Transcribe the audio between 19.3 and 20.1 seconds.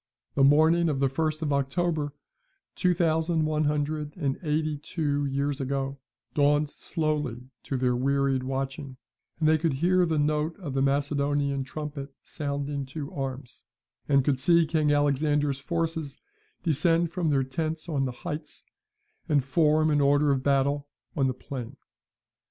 form in